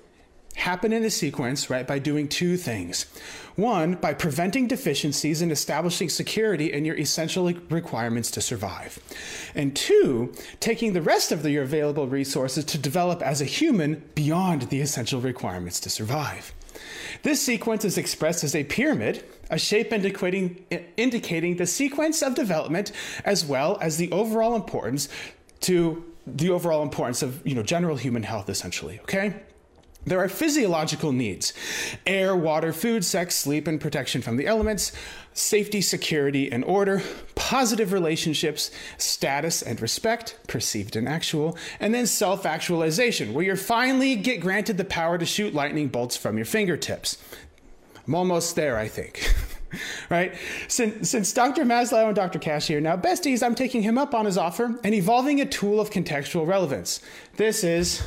happen 0.55 0.93
in 0.93 1.03
a 1.05 1.11
sequence, 1.11 1.71
right, 1.71 1.87
by 1.87 1.99
doing 1.99 2.29
two 2.29 2.57
things. 2.57 3.07
One, 3.57 3.95
by 3.95 4.15
preventing 4.15 4.67
deficiencies 4.67 5.43
and 5.43 5.51
establishing 5.51 6.09
security 6.09 6.73
in 6.73 6.85
your 6.85 6.97
essential 6.97 7.51
requirements 7.69 8.31
to 8.33 8.41
survive. 8.41 8.99
And 9.55 9.75
two, 9.75 10.33
taking 10.61 10.93
the 10.93 11.03
rest 11.03 11.33
of 11.33 11.43
the, 11.43 11.51
your 11.51 11.63
available 11.63 12.07
resources 12.07 12.65
to 12.67 12.79
develop 12.79 13.23
as 13.23 13.41
a 13.41 13.47
human 13.47 14.03
beyond 14.15 14.63
the 14.63 14.81
essential 14.81 15.21
requirements 15.21 15.81
to 15.81 15.91
survive. 15.91 16.53
This 17.23 17.41
sequence 17.41 17.85
is 17.85 17.99
expressed 17.99 18.45
as 18.45 18.55
a 18.55 18.65
pyramid, 18.65 19.25
a 19.51 19.59
shape 19.59 19.93
indicating, 19.93 21.57
the 21.57 21.67
sequence 21.67 22.23
of 22.23 22.35
development 22.35 22.93
as 23.25 23.45
well 23.45 23.79
as 23.81 23.97
the 23.97 24.11
overall 24.11 24.55
importance 24.55 25.09
to 25.61 26.05
the 26.27 26.51
overall 26.51 26.83
importance 26.83 27.23
of 27.23 27.45
you 27.47 27.55
know 27.55 27.63
general 27.63 27.97
human 27.97 28.23
health 28.23 28.49
essentially 28.49 29.01
okay 29.03 29.35
there 30.05 30.19
are 30.19 30.29
physiological 30.29 31.13
needs 31.13 31.53
air, 32.07 32.35
water, 32.35 32.73
food, 32.73 33.05
sex, 33.05 33.37
sleep, 33.37 33.67
and 33.67 33.81
protection 33.81 34.21
from 34.21 34.37
the 34.37 34.47
elements, 34.47 34.93
safety, 35.33 35.81
security, 35.81 36.51
and 36.51 36.65
order, 36.65 37.03
positive 37.35 37.93
relationships, 37.93 38.71
status 38.99 39.63
and 39.63 39.81
respect, 39.81 40.37
perceived 40.49 40.97
and 40.97 41.09
actual, 41.09 41.57
and 41.79 41.95
then 41.95 42.07
self 42.07 42.45
actualization, 42.45 43.33
where 43.33 43.45
you 43.45 43.57
finally 43.57 44.17
get 44.17 44.41
granted 44.41 44.77
the 44.77 44.85
power 44.85 45.19
to 45.19 45.27
shoot 45.27 45.55
lightning 45.55 45.89
bolts 45.89 46.17
from 46.17 46.37
your 46.37 46.47
fingertips. 46.47 47.19
I'm 48.07 48.15
almost 48.15 48.57
there, 48.57 48.77
I 48.77 48.89
think. 48.89 49.33
right? 50.11 50.35
Since, 50.69 51.11
since 51.11 51.33
Dr. 51.33 51.65
Maslow 51.65 52.07
and 52.07 52.17
Dr. 52.17 52.39
Are 52.39 52.81
now 52.81 52.97
besties, 52.97 53.43
I'm 53.43 53.55
taking 53.55 53.83
him 53.83 53.97
up 53.97 54.15
on 54.15 54.27
his 54.27 54.37
offer 54.37 54.79
and 54.83 54.95
evolving 54.95 55.41
a 55.41 55.47
tool 55.47 55.81
of 55.81 55.91
contextual 55.91 56.47
relevance. 56.47 57.01
This 57.37 57.63
is 57.65 58.03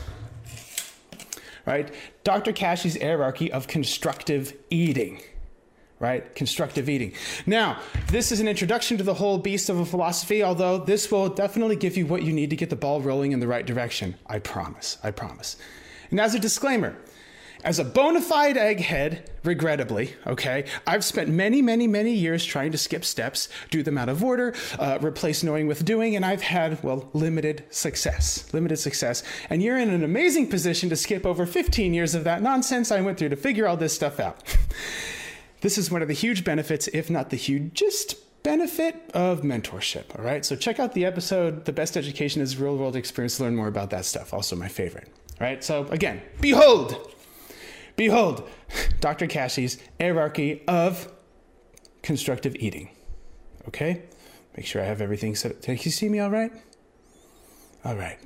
right? 1.66 1.94
Dr. 2.24 2.52
Kashey's 2.52 3.02
hierarchy 3.02 3.52
of 3.52 3.68
constructive 3.68 4.54
eating, 4.70 5.22
right? 6.00 6.34
Constructive 6.36 6.90
eating. 6.90 7.14
Now, 7.46 7.80
this 8.08 8.32
is 8.32 8.40
an 8.40 8.48
introduction 8.48 8.98
to 8.98 9.04
the 9.04 9.16
whole 9.16 9.38
beast 9.38 9.70
of 9.70 9.80
a 9.80 9.86
philosophy, 9.86 10.44
although 10.44 10.78
this 10.78 11.12
will 11.12 11.30
definitely 11.30 11.76
give 11.76 11.98
you 11.98 12.06
what 12.06 12.24
you 12.24 12.34
need 12.34 12.50
to 12.50 12.56
get 12.56 12.70
the 12.70 12.76
ball 12.76 13.02
rolling 13.02 13.32
in 13.32 13.40
the 13.40 13.48
right 13.48 13.66
direction. 13.66 14.16
I 14.28 14.40
promise. 14.40 14.98
I 15.04 15.12
promise. 15.12 15.58
And 16.12 16.20
as 16.20 16.36
a 16.36 16.40
disclaimer, 16.40 16.96
as 17.66 17.80
a 17.80 17.84
bona 17.84 18.22
fide 18.22 18.58
egghead, 18.58 19.22
regrettably, 19.44 20.14
okay, 20.28 20.66
I've 20.86 21.04
spent 21.04 21.30
many, 21.30 21.64
many, 21.64 21.88
many 21.88 22.14
years 22.14 22.46
trying 22.46 22.72
to 22.72 22.78
skip 22.78 23.04
steps, 23.04 23.50
do 23.72 23.82
them 23.82 23.98
out 23.98 24.08
of 24.08 24.24
order, 24.24 24.54
uh, 24.78 25.00
replace 25.02 25.42
knowing 25.42 25.66
with 25.66 25.84
doing, 25.84 26.16
and 26.16 26.24
I've 26.24 26.44
had, 26.44 26.82
well, 26.84 27.10
limited 27.14 27.64
success. 27.72 28.48
Limited 28.54 28.78
success. 28.78 29.24
And 29.50 29.64
you're 29.64 29.80
in 29.80 29.90
an 29.90 30.04
amazing 30.04 30.48
position 30.48 30.90
to 30.90 30.96
skip 30.96 31.26
over 31.26 31.48
15 31.48 31.94
years 31.94 32.14
of 32.14 32.24
that 32.24 32.44
nonsense 32.44 32.92
I 32.92 33.02
went 33.02 33.18
through 33.18 33.30
to 33.30 33.36
figure 33.36 33.68
all 33.68 33.78
this 33.78 33.94
stuff 33.94 34.20
out. 34.20 34.44
this 35.62 35.80
is 35.80 35.90
one 35.90 36.04
of 36.04 36.08
the 36.08 36.14
huge 36.14 36.44
benefits, 36.44 36.88
if 36.90 37.10
not 37.10 37.32
the 37.32 37.38
hugest 37.38 38.16
benefit 38.44 39.10
of 39.16 39.42
mentorship. 39.42 40.18
All 40.20 40.24
right. 40.24 40.46
So 40.46 40.56
check 40.56 40.80
out 40.80 40.94
the 40.94 41.04
episode, 41.04 41.66
The 41.66 41.74
Best 41.74 41.98
Education 41.98 42.44
is 42.44 42.58
Real 42.58 42.78
World 42.78 42.96
Experience, 42.96 43.40
learn 43.40 43.56
more 43.56 43.68
about 43.68 43.90
that 43.90 44.06
stuff. 44.06 44.36
Also, 44.36 44.56
my 44.56 44.68
favorite. 44.68 45.08
All 45.42 45.48
right. 45.48 45.64
So 45.64 45.88
again, 45.88 46.22
behold, 46.42 47.15
Behold, 47.96 48.48
Dr. 49.00 49.28
Kashey's 49.28 49.78
hierarchy 50.00 50.64
of 50.68 51.12
constructive 52.02 52.56
eating. 52.58 52.90
Okay? 53.68 54.04
Make 54.56 54.66
sure 54.66 54.82
I 54.82 54.86
have 54.86 55.02
everything 55.02 55.36
set. 55.36 55.62
Can 55.62 55.78
you 55.80 55.92
see 55.92 56.10
me 56.10 56.20
all 56.20 56.30
right? 56.30 56.52
All 57.84 57.96
right. 57.96 58.18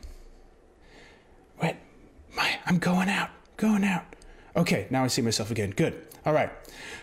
Wait, 1.62 1.76
my, 2.36 2.60
I'm 2.66 2.78
going 2.80 3.10
out, 3.10 3.30
going 3.58 3.84
out. 3.84 4.06
Okay, 4.56 4.88
now 4.90 5.04
I 5.04 5.08
see 5.08 5.22
myself 5.22 5.52
again. 5.52 5.72
Good. 5.72 6.02
All 6.26 6.34
right. 6.34 6.52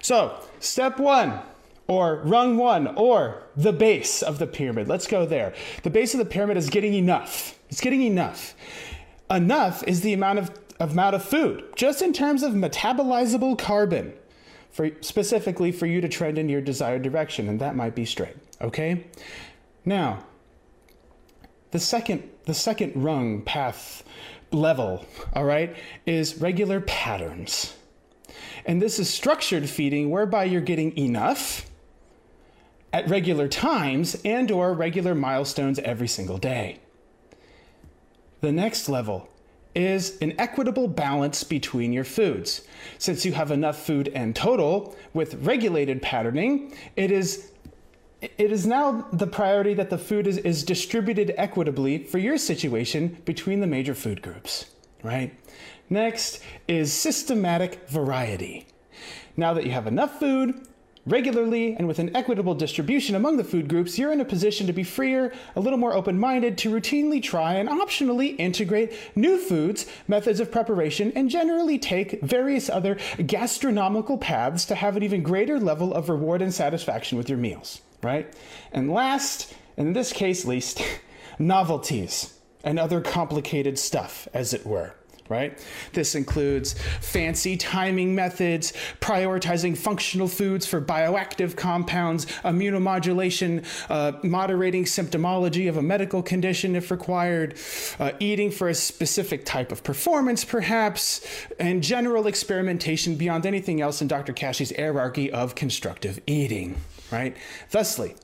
So, 0.02 0.38
step 0.60 0.98
one, 0.98 1.40
or 1.88 2.22
rung 2.24 2.56
one, 2.56 2.88
or 2.96 3.42
the 3.56 3.72
base 3.72 4.22
of 4.22 4.38
the 4.38 4.46
pyramid. 4.46 4.88
Let's 4.88 5.06
go 5.06 5.26
there. 5.26 5.54
The 5.82 5.90
base 5.90 6.14
of 6.14 6.18
the 6.18 6.24
pyramid 6.24 6.56
is 6.56 6.70
getting 6.70 6.94
enough. 6.94 7.58
It's 7.68 7.80
getting 7.80 8.02
enough. 8.02 8.54
Enough 9.30 9.82
is 9.84 10.02
the 10.02 10.12
amount 10.12 10.38
of 10.38 10.65
amount 10.78 11.14
of 11.14 11.24
food, 11.24 11.64
just 11.76 12.02
in 12.02 12.12
terms 12.12 12.42
of 12.42 12.52
metabolizable 12.52 13.58
carbon, 13.58 14.12
for 14.70 14.90
specifically 15.00 15.72
for 15.72 15.86
you 15.86 16.00
to 16.00 16.08
trend 16.08 16.38
in 16.38 16.48
your 16.48 16.60
desired 16.60 17.02
direction, 17.02 17.48
and 17.48 17.60
that 17.60 17.76
might 17.76 17.94
be 17.94 18.04
straight. 18.04 18.36
Okay? 18.60 19.06
Now, 19.84 20.24
the 21.70 21.78
second 21.78 22.30
the 22.44 22.54
second 22.54 22.92
rung 22.94 23.42
path 23.42 24.04
level, 24.52 25.04
all 25.34 25.44
right, 25.44 25.76
is 26.06 26.40
regular 26.40 26.80
patterns. 26.80 27.74
And 28.64 28.80
this 28.80 28.98
is 28.98 29.10
structured 29.10 29.68
feeding 29.68 30.10
whereby 30.10 30.44
you're 30.44 30.60
getting 30.60 30.96
enough 30.96 31.68
at 32.92 33.08
regular 33.08 33.48
times 33.48 34.16
and 34.24 34.50
or 34.50 34.72
regular 34.72 35.14
milestones 35.14 35.78
every 35.80 36.08
single 36.08 36.38
day. 36.38 36.78
The 38.40 38.52
next 38.52 38.88
level 38.88 39.28
is 39.76 40.16
an 40.22 40.34
equitable 40.38 40.88
balance 40.88 41.44
between 41.44 41.92
your 41.92 42.02
foods. 42.02 42.62
Since 42.98 43.24
you 43.26 43.32
have 43.34 43.50
enough 43.50 43.84
food 43.84 44.08
and 44.08 44.34
total 44.34 44.96
with 45.12 45.34
regulated 45.34 46.00
patterning, 46.02 46.74
it 46.96 47.10
is 47.10 47.52
it 48.22 48.50
is 48.50 48.66
now 48.66 49.06
the 49.12 49.26
priority 49.26 49.74
that 49.74 49.90
the 49.90 49.98
food 49.98 50.26
is, 50.26 50.38
is 50.38 50.64
distributed 50.64 51.34
equitably 51.36 52.04
for 52.04 52.16
your 52.16 52.38
situation 52.38 53.18
between 53.26 53.60
the 53.60 53.66
major 53.66 53.94
food 53.94 54.22
groups, 54.22 54.70
right? 55.02 55.38
Next 55.90 56.40
is 56.66 56.92
systematic 56.94 57.86
variety. 57.90 58.66
Now 59.36 59.52
that 59.52 59.64
you 59.64 59.72
have 59.72 59.86
enough 59.86 60.18
food, 60.18 60.66
regularly 61.06 61.74
and 61.76 61.86
with 61.86 61.98
an 61.98 62.14
equitable 62.14 62.54
distribution 62.54 63.14
among 63.14 63.36
the 63.36 63.44
food 63.44 63.68
groups, 63.68 63.98
you're 63.98 64.12
in 64.12 64.20
a 64.20 64.24
position 64.24 64.66
to 64.66 64.72
be 64.72 64.82
freer, 64.82 65.32
a 65.54 65.60
little 65.60 65.78
more 65.78 65.94
open 65.94 66.18
minded, 66.18 66.58
to 66.58 66.70
routinely 66.70 67.22
try 67.22 67.54
and 67.54 67.68
optionally 67.68 68.38
integrate 68.38 68.92
new 69.14 69.38
foods, 69.38 69.86
methods 70.08 70.40
of 70.40 70.50
preparation, 70.50 71.12
and 71.14 71.30
generally 71.30 71.78
take 71.78 72.20
various 72.22 72.68
other 72.68 72.98
gastronomical 73.26 74.18
paths 74.18 74.64
to 74.64 74.74
have 74.74 74.96
an 74.96 75.02
even 75.02 75.22
greater 75.22 75.60
level 75.60 75.94
of 75.94 76.08
reward 76.08 76.42
and 76.42 76.52
satisfaction 76.52 77.16
with 77.16 77.28
your 77.28 77.38
meals, 77.38 77.80
right? 78.02 78.32
And 78.72 78.90
last, 78.90 79.54
in 79.76 79.92
this 79.92 80.12
case 80.12 80.44
least, 80.44 80.82
novelties 81.38 82.34
and 82.64 82.78
other 82.78 83.00
complicated 83.00 83.78
stuff, 83.78 84.26
as 84.34 84.52
it 84.52 84.66
were 84.66 84.94
right? 85.28 85.58
This 85.92 86.14
includes 86.14 86.74
fancy 87.00 87.56
timing 87.56 88.14
methods, 88.14 88.72
prioritizing 89.00 89.76
functional 89.76 90.28
foods 90.28 90.66
for 90.66 90.80
bioactive 90.80 91.56
compounds, 91.56 92.26
immunomodulation, 92.44 93.64
uh, 93.88 94.12
moderating 94.22 94.84
symptomology 94.84 95.68
of 95.68 95.76
a 95.76 95.82
medical 95.82 96.22
condition 96.22 96.76
if 96.76 96.90
required, 96.90 97.56
uh, 97.98 98.12
eating 98.20 98.50
for 98.50 98.68
a 98.68 98.74
specific 98.74 99.44
type 99.44 99.72
of 99.72 99.82
performance, 99.82 100.44
perhaps, 100.44 101.26
and 101.58 101.82
general 101.82 102.26
experimentation 102.26 103.16
beyond 103.16 103.46
anything 103.46 103.80
else 103.80 104.02
in 104.02 104.08
Dr. 104.08 104.32
Kashey's 104.32 104.74
hierarchy 104.76 105.30
of 105.30 105.54
constructive 105.54 106.20
eating, 106.26 106.76
right? 107.10 107.36
Thusly, 107.70 108.14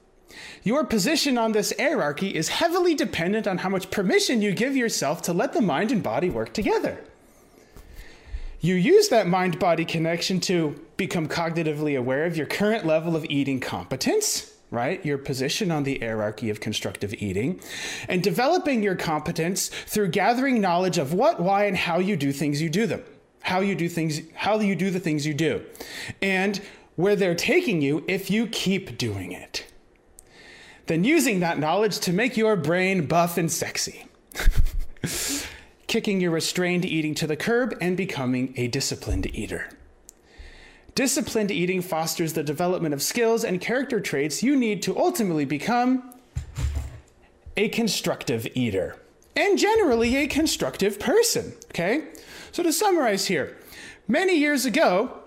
your 0.63 0.85
position 0.85 1.39
on 1.39 1.53
this 1.53 1.73
hierarchy 1.79 2.35
is 2.35 2.49
heavily 2.49 2.95
dependent 2.95 3.47
on 3.47 3.59
how 3.59 3.69
much 3.69 3.91
permission 3.91 4.43
you 4.43 4.53
give 4.53 4.77
yourself 4.77 5.23
to 5.23 5.33
let 5.33 5.53
the 5.53 5.61
mind 5.61 5.93
and 5.93 6.03
body 6.03 6.31
work 6.31 6.53
together. 6.53 7.03
You 8.61 8.77
use 8.77 9.09
that 9.09 9.27
mind 9.27 9.59
body 9.59 9.85
connection 9.85 10.39
to 10.43 10.81
become 10.97 11.27
cognitively 11.27 11.99
aware 11.99 12.27
of 12.27 12.37
your 12.37 12.47
current 12.47 12.87
level 12.87 13.17
of 13.17 13.25
eating 13.25 13.59
competence, 13.59 14.55
right? 14.71 15.05
Your 15.05 15.19
position 15.19 15.73
on 15.73 15.83
the 15.83 15.99
hierarchy 15.99 16.49
of 16.49 16.61
constructive 16.61 17.13
eating, 17.15 17.61
and 18.09 18.23
developing 18.23 18.81
your 18.81 18.95
competence 18.95 19.69
through 19.69 20.09
gathering 20.09 20.61
knowledge 20.61 20.97
of 20.97 21.13
what, 21.13 21.41
why, 21.41 21.65
and 21.65 21.77
how 21.77 21.99
you 21.99 22.17
do 22.17 22.31
things 22.31 22.63
you 22.63 22.71
do 22.71 22.87
them. 22.87 23.03
How 23.41 23.59
you 23.59 23.75
do 23.75 23.89
things, 23.89 24.21
how 24.35 24.61
you 24.61 24.77
do 24.77 24.91
the 24.91 25.01
things 25.01 25.27
you 25.27 25.35
do. 25.35 25.65
And 26.23 26.61
where 26.95 27.17
they're 27.17 27.35
taking 27.35 27.83
you 27.83 28.05
if 28.07 28.31
you 28.31 28.47
keep 28.47 28.97
doing 28.97 29.33
it 29.33 29.67
then 30.87 31.05
using 31.05 31.41
that 31.41 31.59
knowledge 31.59 31.99
to 32.01 32.13
make 32.13 32.37
your 32.37 32.57
brain 32.57 33.07
buff 33.07 33.39
and 33.39 33.51
sexy. 33.51 34.07
Kicking 35.87 36.21
your 36.21 36.31
restrained 36.31 36.85
eating 36.85 37.15
to 37.17 37.27
the 37.27 37.37
curb 37.37 37.77
and 37.81 37.97
becoming 37.97 38.55
a 38.57 38.69
disciplined 38.69 39.27
eater. 39.35 39.69
Disciplined 40.95 41.51
eating 41.51 41.81
fosters 41.81 42.35
the 42.35 42.43
development 42.43 42.95
of 42.95 43.03
skills 43.03 43.45
and 43.45 43.61
character 43.61 44.01
traits 44.01 44.43
you 44.43 44.57
need 44.57 44.83
to 44.83 44.99
ultimately 44.99 45.45
become 45.45 46.13
a 47.57 47.69
constructive 47.69 48.47
eater 48.55 48.97
and 49.37 49.59
generally 49.59 50.17
a 50.17 50.27
constructive 50.27 50.99
person. 50.99 51.55
Okay? 51.71 52.05
So 52.53 52.63
to 52.63 52.73
summarize 52.73 53.27
here, 53.27 53.57
many 54.07 54.39
years 54.39 54.67
ago, 54.67 55.22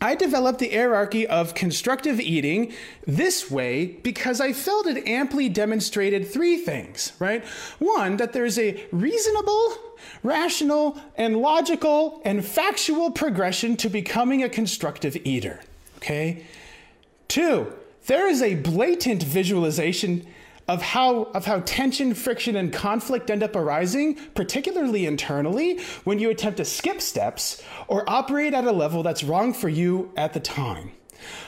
I 0.00 0.14
developed 0.14 0.58
the 0.58 0.70
hierarchy 0.70 1.26
of 1.26 1.54
constructive 1.54 2.20
eating 2.20 2.74
this 3.06 3.50
way 3.50 3.86
because 3.86 4.40
I 4.40 4.52
felt 4.52 4.86
it 4.86 5.06
amply 5.08 5.48
demonstrated 5.48 6.28
three 6.28 6.58
things, 6.58 7.12
right? 7.18 7.42
One, 7.78 8.18
that 8.18 8.34
there's 8.34 8.58
a 8.58 8.84
reasonable, 8.92 9.74
rational, 10.22 10.98
and 11.16 11.38
logical 11.38 12.20
and 12.26 12.44
factual 12.44 13.10
progression 13.10 13.76
to 13.78 13.88
becoming 13.88 14.42
a 14.42 14.50
constructive 14.50 15.16
eater, 15.24 15.62
okay? 15.96 16.44
Two, 17.28 17.72
there 18.06 18.28
is 18.28 18.42
a 18.42 18.54
blatant 18.56 19.22
visualization 19.22 20.26
of 20.68 20.82
how 20.82 21.24
of 21.34 21.44
how 21.44 21.60
tension, 21.60 22.14
friction, 22.14 22.56
and 22.56 22.72
conflict 22.72 23.30
end 23.30 23.42
up 23.42 23.54
arising, 23.54 24.16
particularly 24.34 25.06
internally, 25.06 25.78
when 26.04 26.18
you 26.18 26.30
attempt 26.30 26.56
to 26.58 26.64
skip 26.64 27.00
steps 27.00 27.62
or 27.88 28.08
operate 28.08 28.54
at 28.54 28.64
a 28.64 28.72
level 28.72 29.02
that's 29.02 29.22
wrong 29.22 29.52
for 29.52 29.68
you 29.68 30.12
at 30.16 30.32
the 30.32 30.40
time. 30.40 30.92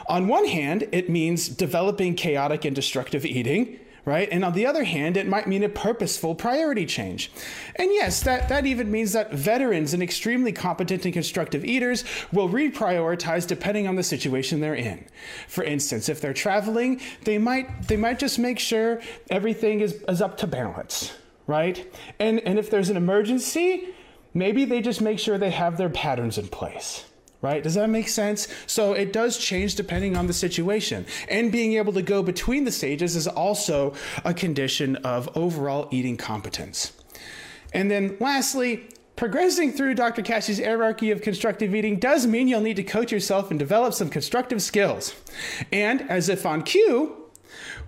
On 0.08 0.28
one 0.28 0.46
hand, 0.46 0.88
it 0.92 1.10
means 1.10 1.48
developing 1.48 2.14
chaotic 2.14 2.64
and 2.64 2.75
destructive 2.75 3.26
eating 3.26 3.78
right? 4.09 4.31
And 4.33 4.43
on 4.43 4.55
the 4.55 4.65
other 4.65 4.85
hand, 4.85 5.19
it 5.19 5.29
might 5.29 5.47
mean 5.47 5.62
a 5.62 5.69
purposeful 5.69 6.35
priority 6.35 6.87
change. 6.87 7.31
And 7.77 7.93
yes, 7.93 8.23
that, 8.23 8.49
that 8.49 8.65
even 8.65 8.91
means 8.91 9.12
that 9.12 9.35
veterans 9.35 9.93
and 9.93 10.03
extremely 10.03 10.50
competent 10.50 11.05
and 11.05 11.12
constructive 11.12 11.62
eaters 11.62 12.05
will 12.33 12.49
reprioritize 12.49 13.47
depending 13.47 13.87
on 13.87 13.97
the 13.97 14.03
situation 14.03 14.61
they're 14.61 14.75
in. 14.75 15.05
For 15.47 15.62
instance, 15.62 16.09
if 16.09 16.23
they're 16.23 16.33
traveling, 16.33 17.03
they 17.25 17.37
might 17.37 17.87
they 17.87 17.99
might 17.99 18.19
just 18.19 18.38
make 18.38 18.59
sure 18.59 19.03
everything 19.31 19.81
is, 19.81 20.03
is 20.09 20.23
up 20.23 20.38
to 20.38 20.47
balance, 20.47 21.12
right? 21.47 21.87
And 22.19 22.41
and 22.41 22.59
if 22.59 22.71
there's 22.71 22.88
an 22.88 22.97
emergency, 22.97 23.88
maybe 24.33 24.65
they 24.65 24.81
just 24.81 25.03
make 25.03 25.19
sure 25.19 25.37
they 25.37 25.50
have 25.50 25.77
their 25.77 25.91
patterns 25.91 26.38
in 26.38 26.49
place 26.49 27.05
right? 27.40 27.62
Does 27.62 27.75
that 27.75 27.88
make 27.90 28.09
sense? 28.09 28.49
So 28.66 28.92
it 28.92 29.12
does 29.12 29.38
change 29.38 29.75
depending 29.75 30.16
on 30.16 30.26
the 30.26 30.33
situation. 30.33 31.07
And 31.28 31.52
being 31.52 31.75
able 31.75 31.92
to 31.92 32.02
go 32.02 32.23
between 32.23 32.64
the 32.64 32.73
stages 32.73 33.16
is 33.16 33.26
also 33.26 33.95
a 34.25 34.35
condition 34.35 34.97
of 34.97 35.37
overall 35.37 35.88
eating 35.90 36.16
competence. 36.16 36.92
And 37.73 37.90
then 37.90 38.16
lastly, 38.21 38.88
progressing 39.16 39.73
through 39.73 39.95
Dr. 39.95 40.23
Kashey's 40.23 40.59
hierarchy 40.59 41.11
of 41.11 41.23
constructive 41.23 41.75
eating 41.75 41.99
does 41.99 42.26
mean 42.26 42.49
you'll 42.49 42.61
need 42.61 42.76
to 42.76 42.85
coach 42.85 43.12
yourself 43.12 43.50
and 43.50 43.59
develop 43.59 43.95
some 43.95 44.09
constructive 44.09 44.62
skills. 44.62 45.14
And 45.73 46.02
as 46.11 46.28
if 46.28 46.47
on 46.47 46.62
cue, 46.62 47.16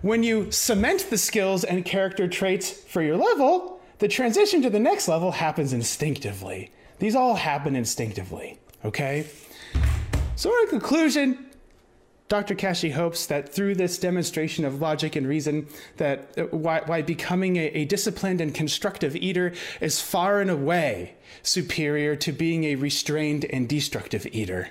when 0.01 0.23
you 0.23 0.51
cement 0.51 1.09
the 1.09 1.17
skills 1.17 1.63
and 1.63 1.85
character 1.85 2.27
traits 2.27 2.71
for 2.71 3.01
your 3.01 3.17
level, 3.17 3.79
the 3.99 4.07
transition 4.07 4.61
to 4.63 4.69
the 4.69 4.79
next 4.79 5.07
level 5.07 5.31
happens 5.31 5.73
instinctively. 5.73 6.71
These 6.99 7.15
all 7.15 7.35
happen 7.35 7.75
instinctively. 7.75 8.59
Okay? 8.85 9.27
So, 10.35 10.51
in 10.63 10.69
conclusion, 10.69 11.45
Dr. 12.31 12.55
Kashey 12.55 12.91
hopes 12.91 13.25
that 13.25 13.53
through 13.53 13.75
this 13.75 13.99
demonstration 13.99 14.63
of 14.63 14.79
logic 14.79 15.17
and 15.17 15.27
reason, 15.27 15.67
that 15.97 16.31
uh, 16.37 16.43
why, 16.43 16.81
why 16.85 17.01
becoming 17.01 17.57
a, 17.57 17.65
a, 17.67 17.83
disciplined 17.83 18.39
and 18.39 18.55
constructive 18.55 19.17
eater 19.17 19.53
is 19.81 19.99
far 19.99 20.39
and 20.39 20.49
away 20.49 21.15
superior 21.43 22.15
to 22.15 22.31
being 22.31 22.63
a 22.63 22.75
restrained 22.75 23.43
and 23.45 23.67
destructive 23.67 24.25
eater. 24.31 24.69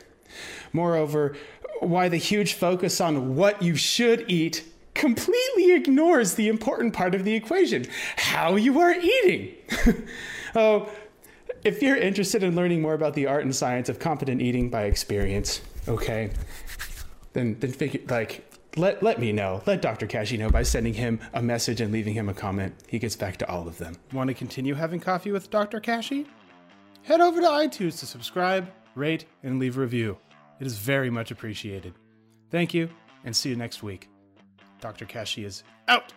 Moreover, 0.72 1.36
why 1.80 2.08
the 2.08 2.16
huge 2.16 2.54
focus 2.54 2.98
on 2.98 3.36
what 3.36 3.62
you 3.62 3.76
should 3.76 4.24
eat 4.26 4.64
completely 4.94 5.72
ignores 5.72 6.34
the 6.34 6.48
important 6.48 6.94
part 6.94 7.14
of 7.14 7.24
the 7.24 7.34
equation 7.34 7.86
how 8.16 8.56
you 8.56 8.80
are 8.80 8.94
eating. 8.94 9.54
oh, 10.54 10.88
if 11.64 11.82
you're 11.82 11.96
interested 11.96 12.42
in 12.42 12.56
learning 12.56 12.82
more 12.82 12.94
about 12.94 13.14
the 13.14 13.26
art 13.26 13.44
and 13.44 13.54
science 13.54 13.88
of 13.88 13.98
competent 13.98 14.40
eating 14.40 14.70
by 14.70 14.84
experience, 14.84 15.60
okay, 15.88 16.30
then 17.32 17.56
then 17.60 17.72
figure 17.72 18.00
like 18.08 18.46
let 18.76 19.02
let 19.02 19.18
me 19.18 19.32
know. 19.32 19.62
Let 19.66 19.82
Dr. 19.82 20.06
Kashey 20.06 20.38
know 20.38 20.50
by 20.50 20.62
sending 20.62 20.94
him 20.94 21.20
a 21.34 21.42
message 21.42 21.80
and 21.80 21.92
leaving 21.92 22.14
him 22.14 22.28
a 22.28 22.34
comment. 22.34 22.74
He 22.86 22.98
gets 22.98 23.16
back 23.16 23.36
to 23.38 23.48
all 23.50 23.66
of 23.66 23.78
them. 23.78 23.96
Want 24.12 24.28
to 24.28 24.34
continue 24.34 24.74
having 24.74 25.00
coffee 25.00 25.32
with 25.32 25.50
Dr. 25.50 25.80
Kashey? 25.80 26.26
Head 27.02 27.20
over 27.20 27.40
to 27.40 27.46
iTunes 27.46 27.98
to 28.00 28.06
subscribe, 28.06 28.70
rate, 28.94 29.24
and 29.42 29.58
leave 29.58 29.76
a 29.76 29.80
review. 29.80 30.18
It 30.60 30.66
is 30.66 30.76
very 30.76 31.10
much 31.10 31.30
appreciated. 31.30 31.94
Thank 32.50 32.74
you, 32.74 32.90
and 33.24 33.34
see 33.34 33.48
you 33.48 33.56
next 33.56 33.82
week. 33.82 34.08
Dr. 34.80 35.06
Kashey 35.06 35.44
is 35.44 35.64
out. 35.88 36.12